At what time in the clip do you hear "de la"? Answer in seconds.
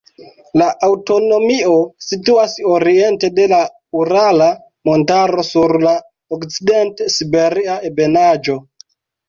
3.41-3.61